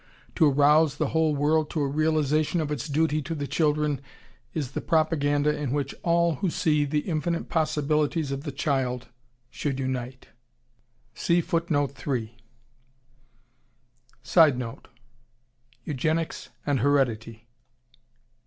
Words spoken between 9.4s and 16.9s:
should unite. [Sidenote: Eugenics and